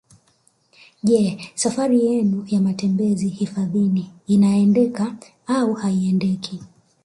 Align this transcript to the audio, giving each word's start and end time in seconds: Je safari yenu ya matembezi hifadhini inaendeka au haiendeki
Je 1.03 1.37
safari 1.55 2.05
yenu 2.05 2.45
ya 2.47 2.61
matembezi 2.61 3.27
hifadhini 3.27 4.09
inaendeka 4.27 5.15
au 5.47 5.73
haiendeki 5.73 6.61